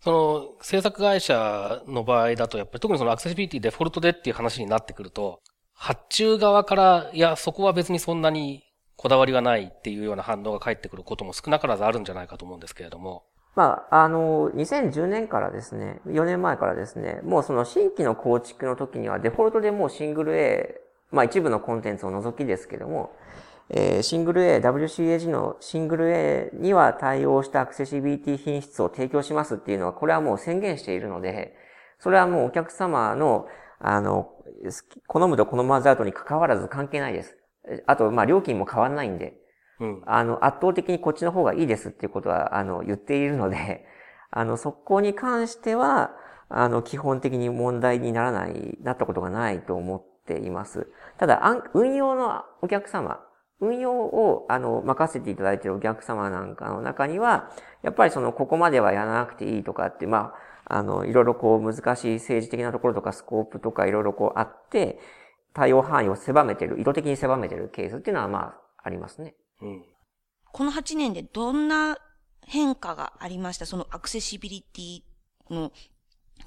[0.00, 5.40] その、制作会社の場合だと、やっぱり特にそのアクセシビリティデフォルトでっていう話になってくると、
[5.74, 8.64] 発注側から、いや、そこは別にそんなに
[8.96, 13.24] こだわりはないっていうような反応が返ってくることも少なからずあるんじゃないかと思うんですけれども。
[13.54, 23.14] まあ、あの、2010年からですね、4年前からですね、もうその新規の構築の時にはデフォルトでもうシングル A、まあ一部のコンテンツを除きですけども、
[23.68, 31.54] えーシングル A、WCAG のシングル A には対応したアクセシビリティ品質を提供しますっていうのは、これはもう宣言しているので、
[31.98, 33.46] それはもうお客様の、
[33.78, 34.30] あの、
[34.64, 37.36] 好き好むと好まざるとに関わらず関係ないです。
[37.86, 39.34] あと、まあ料金も変わらないんで、
[39.82, 40.02] うん。
[40.06, 43.84] あの、圧倒的にこっちの方がいいですっていうことは、あの、言っているので、
[44.30, 46.12] あの、そこに関しては、
[46.48, 50.86] あの、基本的に問題にならない、なったことがないと思っています。
[51.18, 51.42] ただ、
[51.74, 53.26] 運用のお客様、
[53.58, 57.50] 運用を、あの、任せていただいているお客様なんかの中には、
[57.82, 60.34] やっぱりその、ここまではやらなくていいとかって、ま
[60.66, 65.00] あ、あの、いろいろこう、難しい政治的なところとか、スコープとかいろいろこうあって、
[65.54, 69.34] 対応範囲を狭めてる、意図的に狭めてるケースっていうのは、まあ、ありますね。
[69.62, 69.84] うん。
[70.52, 71.96] この8年でどんな
[72.44, 73.66] 変化がありました？
[73.66, 75.02] そのアクセシビリティ
[75.54, 75.72] の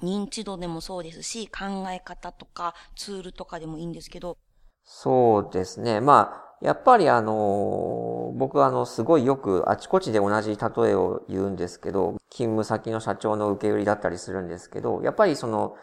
[0.02, 4.36] 認知度でもそうですし、考え方とかツールとかでもいいんですけど。
[4.84, 6.00] そうですね。
[6.00, 15.74] まあ、やっぱりあの、僕はあの、すごいよくあちこちで同じ例えを言うんですけど、勤務先の社長の受け売りだったりするんですけど、やっぱりその、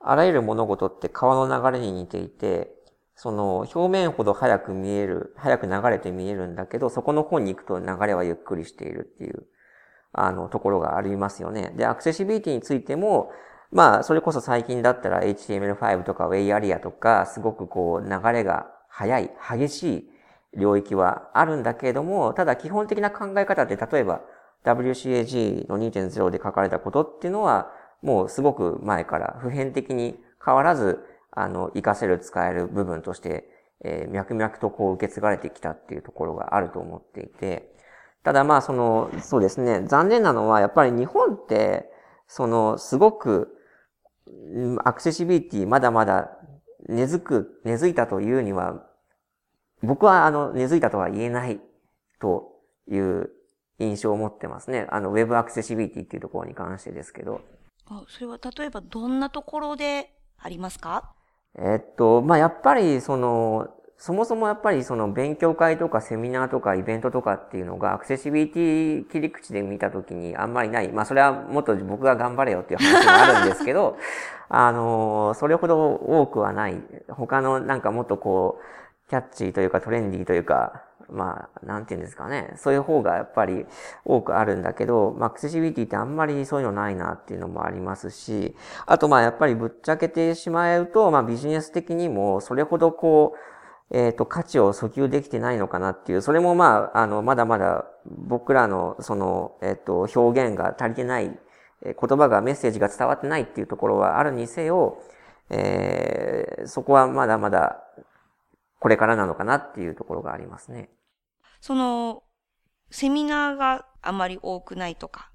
[0.00, 2.75] あらゆる物事って川の流れに似ていて、
[3.16, 9.46] その、表面ほど早く見える、早く流れて見えるんだけど、そこの方に行くと流れはゆっくりしているっていう、
[10.12, 11.72] あの、ところがありますよね。
[11.76, 13.32] で、アクセシビリティについても、
[13.72, 20.10] まあ、それこそ最近だったら HTML5 とか Way Area とか、すごくこう、流れが速い、激しい
[20.58, 24.20] 領域はあるんだけれども、ただ基本的な考え方って、例えば
[24.64, 27.70] WCAG の2.0で書かれたことっていうのは、
[28.02, 31.00] もうすごく前から普遍的に変わらず、
[31.36, 33.48] あの、活かせる、使える部分として、
[33.84, 37.76] えー脈々とこう受け継がれてきたっていうところがあると思っていて、
[38.24, 41.88] ただまあその、そうですね、残念なのはやっぱり日本って、
[42.26, 43.52] その、すごく、
[44.84, 46.30] アクセシビリティまだまだ
[46.88, 48.86] 根付く、根付いたというには、
[49.82, 51.60] 僕はあの、根付いたとは言えない
[52.18, 53.30] という
[53.78, 54.86] 印象を持ってますね。
[54.90, 57.42] あの、ウェブアクセシビリティっていうところに関してですけど。
[57.88, 61.14] あそれは例えばどんなところでありますか？
[61.58, 70.88] えっと、まあ、やっぱり、その、そもそもやっぱりその勉強会とかセミナーとかイベントとかっていうのがアクセシビリティ切り口で見たときにあんまりない。
[70.92, 73.96] まあそれはもっと僕が頑張れよっていう話もあるんですけど、
[74.50, 76.80] あの、それほど多くはない。
[77.08, 82.54] 他のなんかもっとこう、キャッチーというかトレンディーというか、まあ、なんていうんですかね。
[82.56, 83.66] そういう方がやっぱり
[84.04, 88.54] 多くあるんだけど、まあ、アクセシビリティってあんまりそういうのないなっていうのもありますし、
[88.86, 93.34] あとまあやっぱりぶっちゃけてしまうと、まあビジネス的にもそれほどこ
[93.90, 101.38] う、えっ、と、価値を訴求できてないのかなっていう、それもまあ、あの、まだまだ僕らのその、えっ、と、表現が足りてない、
[101.84, 104.98] 言葉が、メッセージが伝わってないっていうところはあるにせよ、
[105.50, 107.82] えーそこはまだまだ
[108.78, 110.90] これからなのかなっていうところがありますね。
[111.60, 112.22] その、
[112.90, 115.30] セミナーがあまり多くないとか、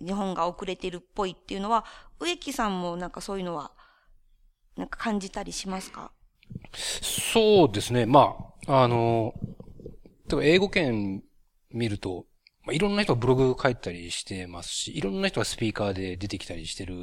[0.00, 1.84] 日本が遅れてるっぽいっていうのは、
[2.20, 3.72] 植木さんもなんかそういうのは、
[4.76, 6.10] なんか感じたりしますか？
[6.74, 8.06] そうですね。
[8.06, 9.34] まあ、あの、
[10.28, 11.22] 例えば英語圏
[11.70, 12.26] 見ると、
[12.64, 16.94] まあ、いろんな人がブログ書いたりしてますし、いろんな人がスピーカーで出てきたりしてる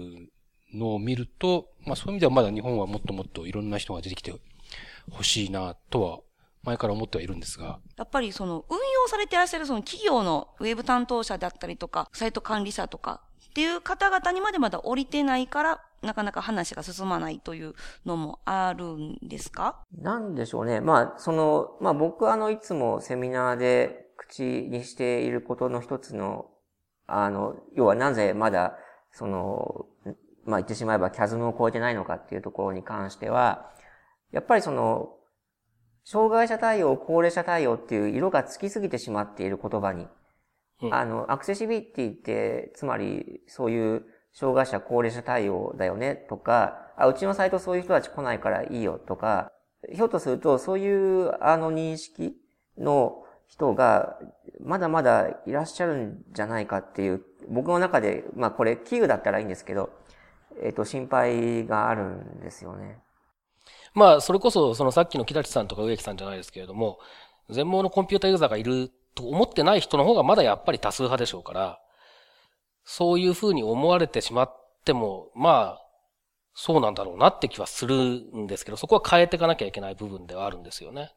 [0.74, 4.34] のを見ると、まあそういう意味ではまだ日本はもっともっといろんな人が出てきて
[5.12, 6.20] ほしいなとは、
[6.64, 19.80] 前から思ってはいるんですが、やっぱりその運用されていらっしゃるその企業のウェブ担当者だったりとか、サイト管理者とか、っていう方々にまでまだ降りてないから、なかなか話が進まないというのもあるんですか？
[19.96, 20.82] なんでしょうね。
[20.82, 26.50] まあ、その、まあ僕はあの、いつもセミナーで口にしていることの一つの、
[27.08, 28.78] あの、要はなぜまだ、
[29.12, 29.86] その、
[30.46, 33.70] まあ言ってしまえばキャズムを超えてないのかっていうところに関しては、
[34.34, 35.16] やっぱりその、
[36.04, 40.08] 障害者対応、高齢者対応っていう色がつきすぎてしまっている言葉に、
[40.82, 49.52] うんあの、アクセシビリティって、つまり、そういう障害者、高齢者対応だよね、とか、あ、うちのサイトそういう人たち来ないからいいよ、とか、
[49.92, 52.36] ひょっとすると、そういう、あの、認識
[52.78, 54.18] の人が、
[54.60, 59.92] まだまだいらっしゃるんじゃないかっていう、僕の中で、まあこれ、器具だったらいいんですけど、
[60.62, 63.00] えっ、と、心配があるんですよね。
[63.94, 67.00] まあ、それこそ、そのさっきの木立さんとか植木さんじゃないですけれども、
[67.50, 71.80] 全盲のコンピュータユーザーがいると思ってない人の方がまだやっぱり多数派でしょうから、
[72.84, 75.82] そういうふうに思われてしまっても、まあ、
[76.56, 81.12] そうなんだろうなって気はするんですけど、そこは変えていかなきゃいけない部分ではあるんですよね。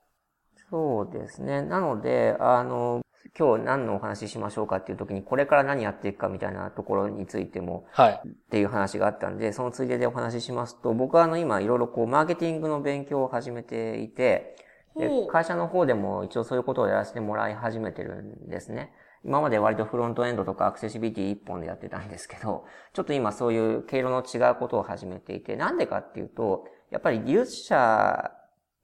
[0.70, 1.62] そうですね。
[1.62, 3.02] なので、あの、
[3.38, 8.20] 今日何のお話ししましょうかっていう時に、これから何やっていくかみたいなところについても、はい。
[8.26, 14.56] っていう話があったんで、そのついででお話ししますと、僕はあの今いろいろこうマーケティングの勉強を始めていて、
[14.96, 18.92] で会社の方でも一応そういうことをやらせてもらい始めてるんですね。
[19.24, 28.30] 今まで割とフロントエンドとかアクセシビリティ一本でやってたんですけど、ちょっと今そういう経路の違うことを始めていて、なんでかっていうと、やっぱり技術者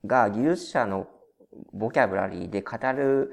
[0.05, 1.07] が技術者の
[1.73, 3.33] ボキャブラリーで語る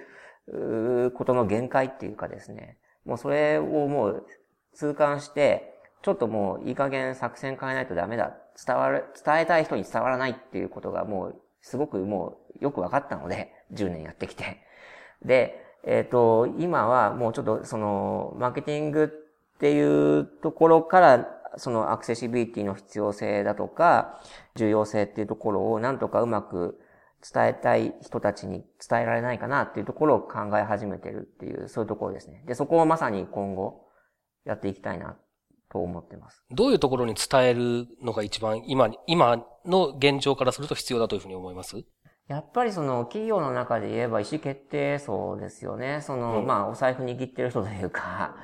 [1.16, 4.26] ことの限界っていうかですね、もうそれをもう
[4.74, 8.38] 痛感して、ちょっともういい加減作戦変えないとダメだ。
[8.66, 14.62] 伝わる、伝えたい人に伝わらないっていうことがもうすごくもうよく分かったので、10年やってきて。
[15.24, 24.22] で、えっ、と、今はもうちょっとその、マーケティングっていうところから、そのアクセシビリティの必要性だとか、
[24.56, 26.80] 重要性っていうところをなんとかうまく
[27.22, 32.44] 伝えたい人たちに伝えられないかなっていうところを考え始めてるっていう、そういうところですね。
[32.48, 33.86] で、そこをまさに今後
[34.46, 35.18] やっていきたいな
[35.72, 36.44] と思ってます。
[36.50, 41.78] どういうところに伝えるのが一番今、今の現状からすると必要だというふうに思います？
[42.28, 46.02] やっぱりその企業の中で言えば意思決定層ですよね。
[46.02, 48.36] その、うんまあお財布握ってる人というか、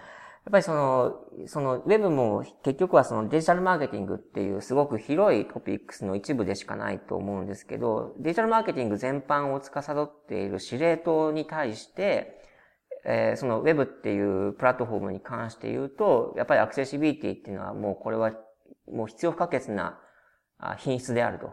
[0.46, 12.42] やっぱりその、そのウェブも結局はそのデジタルマーケティングっていうすごく広いトピックスの一部でしかないと思うんですけど、デジタルマーケティング全般を司っている司令塔に対して、
[13.06, 18.32] えーそのウェブっていうプラットフォームに関して言うと、やっぱりアクセシビリティっていうのはもうこれは
[18.92, 20.00] もう必要不可欠な
[20.78, 21.50] 品質であると。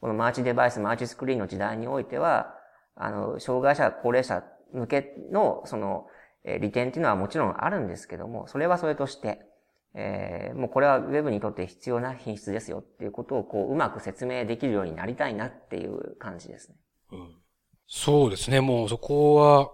[0.00, 2.54] このマルチデバイス、マルチスクリーンの時代においては、
[2.94, 6.06] あの、障害者、高齢者向けの、その、
[6.48, 9.40] え利点っていうのはもちろんあるんですけども、それはそれとして、
[9.94, 16.76] えーもうこれはウェブにとって必要な品質ですよっていうことを、こう、うまく説明できるようになりたいなっていう感じですね。
[17.12, 17.36] うん。
[17.86, 18.60] そうですね。
[18.60, 19.70] もうそこは、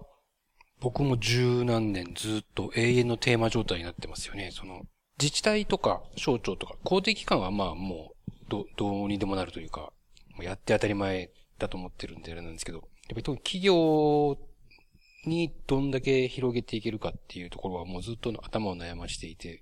[0.80, 4.50] 僕も十何年ずっと永遠のテーマ状態になってますよね。
[4.52, 4.82] その、
[5.18, 9.92] 自治体とか省庁とか公的機関はまあもう、ど、どうにでもなるというか、
[10.34, 14.36] もうやって当たり前だと思ってるんであれなんですけど、やっぱり特に企業
[15.28, 19.60] にどんだけ広げていけるかっていうところはもうずっと頭を悩ましていて、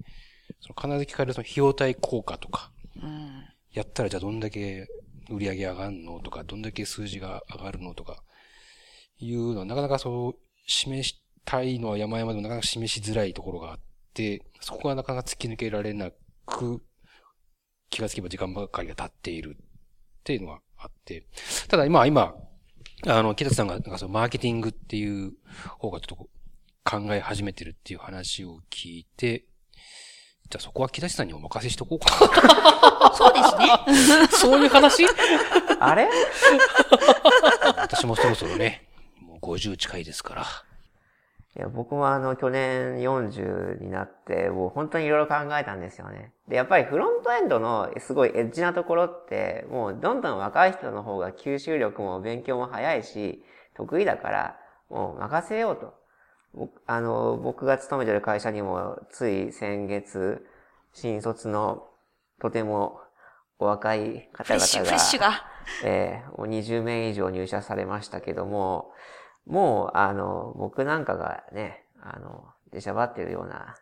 [0.60, 2.72] その必ず聞かれるその費用対効果とか、
[3.02, 3.44] うん。
[3.72, 4.86] やったらじゃあどんだけ
[5.30, 8.22] 売り上げ上がるのとか、どんだけ数字が上がるのとか、
[9.18, 10.34] いうのはなかなかそう、
[10.66, 13.78] 示したいのは山々でもなかなか示しづらいところがあっ
[14.14, 16.10] て、そこがなかなか突き抜けられな
[16.46, 16.82] く、
[17.90, 19.64] 気がつけば時間ばかりが経っているっ
[20.24, 21.26] ていうのがあって、
[21.68, 22.34] ただ今、今、
[23.06, 25.32] あの、木立さんが、なんかそのマーケティングっていう
[25.78, 26.28] 方がちょっと
[26.84, 29.44] 考え始めてるっていう話を聞いて、
[30.50, 33.14] じゃあそこは木立さんにお任せしとこうかな。
[33.14, 34.26] そうですね。
[34.36, 35.04] そういう話？
[35.80, 36.08] あれ？
[37.76, 38.86] 私もそろそろね、
[39.20, 40.46] もう50近いですから。
[41.54, 46.32] いや、僕もあの、去年40になって、もう本当にいろいろ考えたんですよね。
[46.48, 53.44] で、やっぱりフロントエンドのすごいエッジなところって、もうどんどん若い人の方が吸収力も勉強も早いし、
[53.74, 54.56] 得意だから、
[54.88, 55.94] もう任せようと。
[56.54, 60.46] 僕あの、僕が勤めてる会社にも、つい先月、
[60.94, 61.86] 新卒の
[62.40, 63.00] とても
[63.58, 65.44] お若い方々がフレッ、シュが。
[65.84, 68.90] えーもう20名以上入社されましたけども、
[69.46, 73.76] もう、あの、僕なんかがね、あの、出しゃばってるような、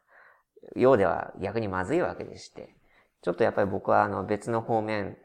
[0.77, 2.75] ようでは逆にまずいわけでして、
[3.23, 5.17] ちょっとやっぱり僕はあの別の方面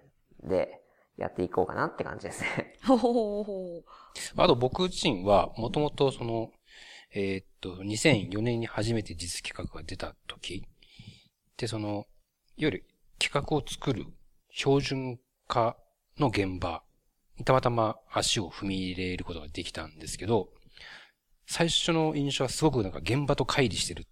[0.43, 0.81] で
[1.17, 2.77] やっていこうかなって感じですね。
[2.85, 3.83] ほほほほ
[4.37, 6.51] あと僕自身は、もともとその、
[7.13, 10.65] えーっと、2004年に初めて実企画が出た時
[11.57, 11.87] で、その、
[12.57, 12.85] いわゆる
[13.19, 14.05] 企画を作る
[14.49, 15.77] 標準化
[16.19, 16.83] の現場
[17.43, 20.49] たまたま足を踏み入れることができたんですけど、
[21.47, 24.05] 最初の印象はすごくなんか現場と乖離してるっ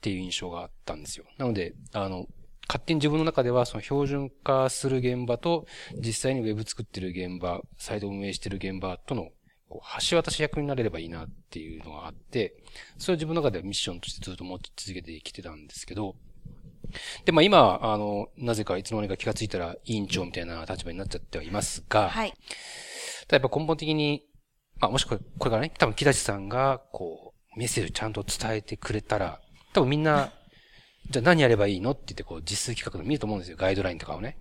[0.00, 1.24] ていう印象があったんですよ。
[1.38, 2.26] なので、あの、
[2.68, 5.66] 勝手に自分の中ではその標準化する現場と
[5.96, 9.30] 実際にウェブ作ってる現場、サイト運営してる現場との
[9.68, 12.54] こう橋渡し役になれればいいなっていうのがあって、
[12.98, 16.16] それを自分の中ではミッションとしてずっと持ち続けてきてたんですけど、
[17.24, 22.30] で、まあ今、あの、なぜかいつの間にか気がついたら委員長みたいな立場になっちゃってはいますが、はい。
[22.30, 24.24] ただやっぱ根本的に、
[24.80, 29.40] まあもしこれ、これからね、多分木立さんが、こう、メッセージをちゃんと伝えてくれたら、
[29.72, 30.32] 多分みんな、
[31.10, 33.56] じゃあ何やればいいのって言って、こう、実数企画で見ると思うんですよ。
[33.58, 34.38] ガイドラインとかをね。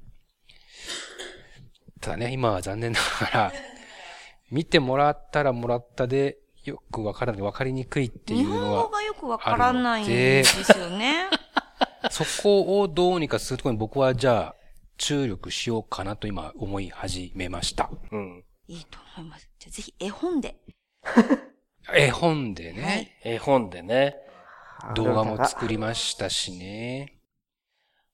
[2.01, 3.53] ただね、今は残念ながら、
[4.51, 8.57] 見てもらったらもらったで、よくわからない、わかりにくいっていうのは。
[8.57, 11.29] 日本語がよくわからないんですよね。
[12.25, 14.55] そこをどうにかするところに僕はじゃあ、
[14.97, 17.91] 注力しようかなと今思い始めました。
[18.11, 18.43] うん。
[18.67, 19.47] いいと思います。
[19.59, 20.57] じゃあぜひ絵本で。
[21.95, 23.35] 絵本でね、はい。
[23.35, 24.15] 絵本でね。
[24.95, 27.19] 動画も作りましたしね。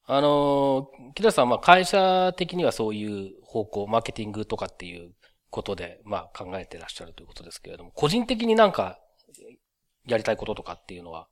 [0.06, 5.14] あの、木田さんは会社的にはそういう方向、マーケティングとかっていう
[5.50, 9.00] ことで、まあ考えてらっしゃるということですけれども、個人的になんか
[10.06, 11.30] やりたいこととかっていうのは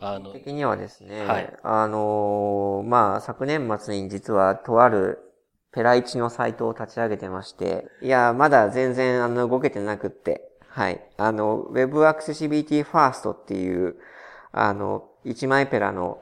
[0.00, 5.18] あの、的にはですね、はい、あの、まあ、昨年末に実はとある
[5.72, 11.00] ペライチのサイトを立ち上げてまして、いや、まだ全然あの動けてなくって、はい。
[11.16, 13.96] あの、Web Accessibility First っていう、
[14.52, 16.20] あの、一枚ペラの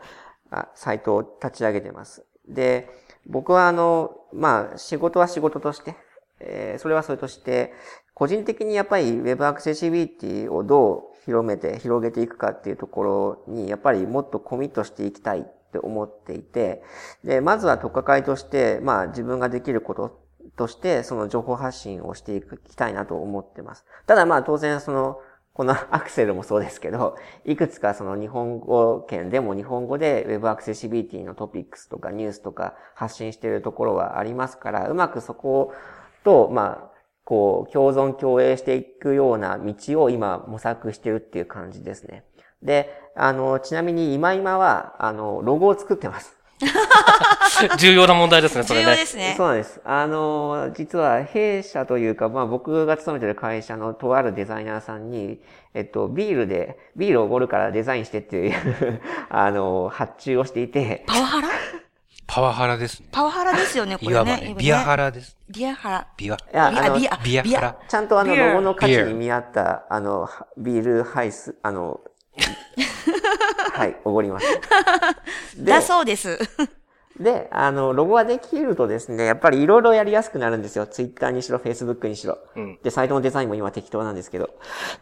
[0.75, 2.25] サイトを立ち上げてます。
[2.49, 2.89] で、
[3.27, 5.95] 僕はあの、まあ、仕事は仕事として、
[6.41, 7.73] えー、それはそれとして、
[8.15, 16.83] 個人的にやっぱり Web Accessibility をどう広めて、広げていくかっていうところに、やっぱりもっとコミットしていきたいって思っていて、
[17.25, 20.21] で、まずは特化会として、まあ自分ができること
[20.57, 23.85] として、その情報発信をしていきたいなと思ってます。
[24.07, 25.21] ただまあ当然その、
[25.59, 35.73] このアクセルもそうですけど、いくつかその日本語圏でも日本語で Web アクセシビリティのトピックスとかニュースとか発信しているところはありますから、うまくそこ
[36.23, 36.88] と、まあ、
[37.29, 42.25] こう、共存共栄していくような道を今模索してるっていう感じですね。
[42.63, 46.39] で、あの、ちなみに今今は、あの、ロゴを作ってます。
[47.77, 48.87] 重要な問題ですね、それね。
[48.87, 49.35] 重要ですね。
[49.37, 49.79] そうなんです。
[49.85, 55.43] あの、実は弊社というか、まあ僕が勤めてる会社のとあるデザイナーさんに、
[55.75, 58.55] えっと、ビールで、ビールをおごるからデザインしてっていう
[59.29, 61.05] あの、発注をしていて。
[61.07, 61.49] パワハラ？
[62.29, 63.09] パワハラですね。
[63.11, 64.13] パワハラですよね、これね。
[64.13, 65.35] いわばね、ビアハラです。
[65.49, 66.07] ビアハラ。
[66.19, 67.79] ビア、いや、あの、ビア、ビアハラ。
[67.89, 72.01] ちゃんとあの、ロゴの価値に見合った、あの、ビールハイス、あの、
[73.73, 74.47] はい、おごります。
[75.65, 76.39] だそうです。
[77.19, 80.87] で、あの、ロゴができるとですね、やっぱりいろいろやりやすくなるんですよ。
[80.87, 82.39] ツイッターにしろ、フェイスブックにしろ。
[82.55, 84.51] うん、で、サイトのデザインも今適当なんですけど。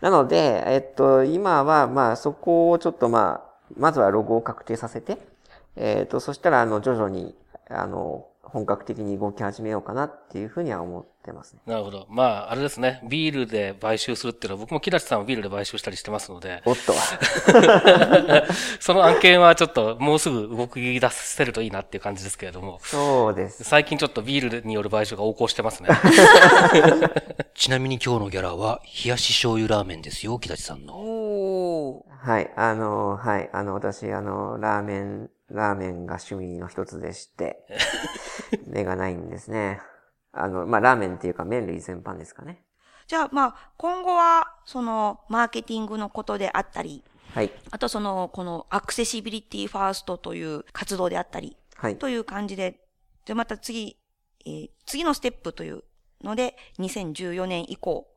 [0.01, 5.19] なので、えっと、今は、まあ、そこをちょっとまあ、まずはロゴを確定させて、
[5.77, 7.35] えっと、そしたら、あの、徐々に、
[7.69, 11.61] あの、本格的に動き始めようかなっていうふうには思ってますね。
[11.67, 12.07] なるほど。
[12.09, 13.01] まあ、あれですね。
[13.09, 16.63] ビールで買収するっていうのは、僕も木立さんはビールで買収したりしてますので。
[16.65, 16.93] おっと。
[18.79, 22.79] その案件はちょっともうすぐ動き出せるといいなっていう感じですけれども。
[22.83, 23.65] そうです。
[23.65, 25.89] 最近ちょっとビールによる買収が横行してますね。
[27.55, 30.95] ちなみに今日のギャラは、冷やし醤油ラーメンですよ、木立さんの。
[30.95, 37.67] おはい、あの、はい、あの、私、あの、ラーメンラーメンが趣味の一つでして、
[38.67, 39.81] 目がないんですね。
[40.33, 42.63] あの、まあ、ラーメンっていうか麺類全般ですかね。
[43.07, 47.53] じゃあ、まあ、今後は、その、マーケティングのことであったり、はい。
[47.71, 51.99] あとその、この、アクセシビリティファーストという活動であったり、はい。
[51.99, 52.81] という感じで、
[53.25, 53.99] で、また次、
[54.45, 55.85] えー、次のステップという
[56.23, 58.09] ので、2014年以降、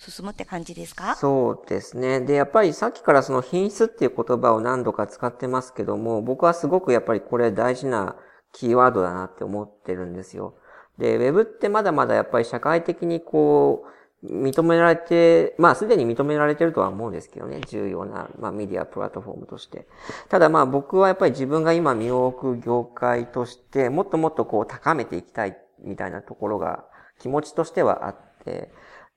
[0.00, 1.14] 進むって感じですか？
[1.14, 2.20] そうですね。
[2.20, 8.16] で、やっぱりさっきからその品質っていう言葉を何度か使ってますけども、僕はすごくやっぱりこれ大事な
[8.52, 10.54] キーワードだなって思ってるんですよ。
[10.96, 13.90] で、ウェブってまだまだやっぱり社会的にこう、
[14.22, 19.86] 認められて、まあすでに認められてるとは思うんですけどね、重要な、まあメディアプラットフォームとして。
[20.28, 26.84] ただまあ僕はやっぱり自分が今身を置く業界として、もっともっとこう高めていきたいみたいなところが
[27.18, 28.70] 気持ちとしてはあって、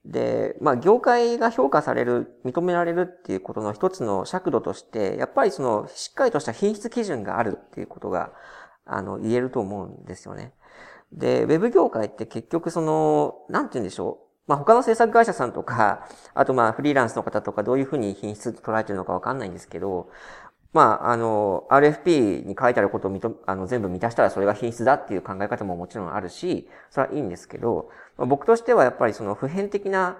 [0.06, 8.32] で、まあ、業界が評価される、認められるっていうことの一つの尺度として、やっぱりその、しっかりとした品質基準があるっていうことが、
[8.86, 10.54] あの、言えると思うんですよね。
[11.14, 14.24] で、ウェブ業界って結局その、なんて言うんでしょう。
[14.45, 20.10] まあ、他の制作会社さんとか、あとまあ、フリーランスの方とかどういうふうに品質捉えてるのかわかんないんですけど、
[20.74, 30.18] まあ、あの、RFP に書いてあることを認あの全部満たしたらそれが品質だっていう考え方ももちろんあるし、それはいいんですけど、まあ、僕としてはやっぱりその普遍的な、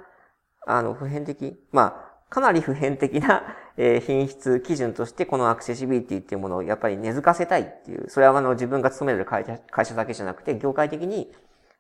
[0.68, 3.44] あの、普遍的、まあ、かなり普遍的な、
[3.78, 11.34] え、品質基準としてこのアクセシビリティっていうものをやっぱり根付かせたいっていう、それはあの自分が勤める会社会社だけじゃなくて、業界的に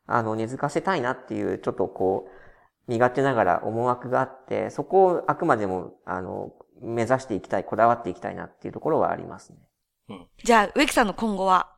[0.07, 6.51] あの根付かせたいなっていう、ちょっとこう、身勝手ながら思惑があって、そこをあくまでも、あの、
[6.81, 9.57] 目指していきたい、こだわっていきたいなっていうところはありますね。
[10.09, 11.69] うん、じゃあ、植木さんの今後は？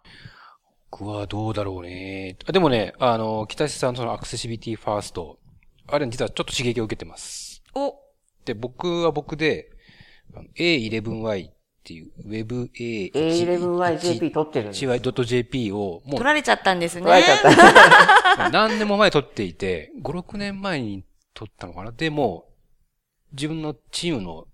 [0.91, 2.37] 僕はどうだろうね。
[2.47, 5.39] でもね、あの、北瀬さんそのアクセシビリティファースト、
[5.87, 7.61] あれ実はちょっと刺激を受けてます。
[7.73, 7.95] お
[8.45, 9.69] で、僕は僕で、
[10.57, 13.11] A11Y っていう WebA。
[13.11, 16.11] A11YJP 取ってるんです CY.jp をもう。
[16.11, 17.01] 取られちゃったんですね。
[17.01, 18.49] 取られちゃった。
[18.49, 21.91] 何年も前取っていて、5、6年前に取ったのかな。
[21.91, 22.45] でも、
[23.33, 24.47] 自分のチームの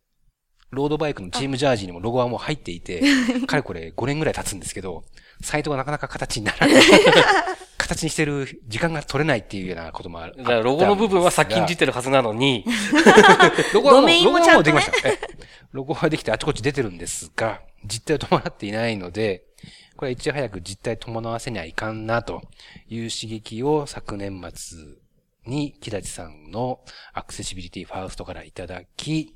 [0.72, 3.01] ロードバイクのチームジャージにもロゴはもう入っていて、
[3.45, 5.03] かれこれ5年ぐらい経つんですけど、
[5.41, 6.84] サイトがなかなか形にならない。
[7.78, 10.38] 形にしてる時間が取れないっていうようなこともある。
[10.38, 12.63] だからロゴの部分は先んじてるはずなのに、
[13.74, 15.09] ロゴはもう、ロゴはもうできました。
[15.74, 19.43] ロゴはできてあちこち出てるんですが、実態を伴っていないので、
[19.97, 22.43] これは一応早く実態伴わせにはいかんなと
[22.88, 24.80] いう刺激を昨年末
[25.45, 26.80] に木立さんの
[27.13, 29.34] アクセシビリティファーストからいただき、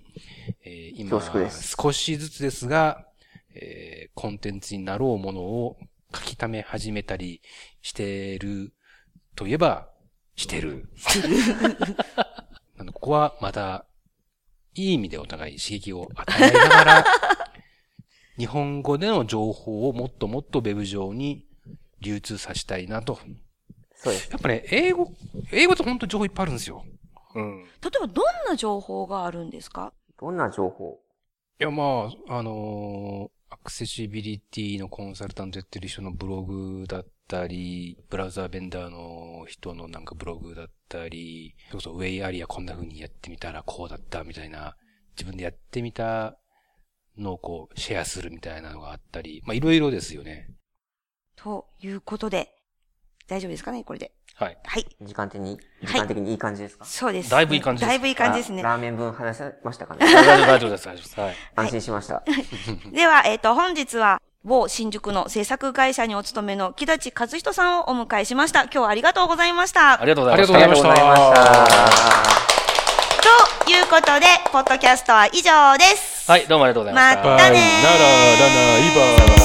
[0.63, 1.09] えー、今、
[1.51, 3.05] 少しずつですが、
[3.53, 5.77] えー、コンテンツになろうものを
[6.13, 7.41] 書き溜め始めたり
[7.81, 8.73] してる
[9.35, 9.89] といえば、
[10.35, 10.89] してる。
[12.93, 13.85] ここはまた、
[14.73, 17.05] いい意味でお互い刺激を与えながら、
[18.37, 21.45] 日本語での情報をもっともっとウェブ上に
[22.01, 23.19] 流通させたいなと。
[23.95, 24.29] そうです。
[24.29, 25.13] やっぱね、英語、
[25.51, 26.83] 英語って本当情報いっぱいあるんですよ。
[27.35, 27.63] うん。
[27.63, 29.93] 例えばどんな情報があるんですか？
[30.19, 30.99] どんな情報？
[31.59, 44.75] いや、まあ、あのー、アクセシビリティのコンサルタントやってる人のブログだったり、ブラウザーベンダーの人のなんかブログだったり、それこそウェイアリアこんな風にやってみたらこうだったみたいな、
[45.17, 46.37] 自分でやってみた
[47.17, 50.49] のをこうシェアするみたいなのがあったり、まあいろいろですよね。
[51.35, 52.54] ということで、
[53.27, 54.11] 大丈夫ですかねこれで。
[54.35, 54.57] はい。
[54.65, 54.85] はい。
[55.01, 57.29] 時間的に、時間的にいい感じですか、そうです。
[57.29, 57.89] だいぶいい感じです。
[57.89, 58.61] だいぶいい感じですね。
[58.61, 60.05] ラーメン分話せましたかね？
[60.05, 61.19] 大丈夫です、大丈夫です。
[61.19, 61.35] はい。
[61.55, 62.23] 安心しました。
[62.91, 68.63] では、えっ、と、本日は、某新宿の制作会社にお勤めの木立和人さんをお迎えしました。
[68.63, 69.99] 今日はありがとうございました。
[69.99, 70.55] ありがとうございました。
[70.55, 72.45] ありがとうございました。
[73.65, 76.29] ということで、ポッドキャストは以上です。
[76.29, 77.29] はい、どうもありがとうございました。
[77.29, 77.83] またねー。
[77.83, 79.44] なら、らな、いばー。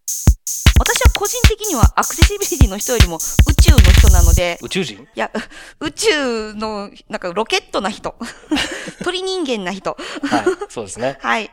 [0.81, 3.19] 私は個人的にはアクセシビリティの人よりも宇
[3.61, 4.57] 宙の人なので。
[4.63, 5.03] 宇宙人？
[5.03, 5.29] いや、
[5.79, 8.15] 宇宙の、なんかロケットな人。
[9.03, 9.95] 鳥人間な人。
[10.23, 11.17] はい、そうですね。
[11.21, 11.49] はい。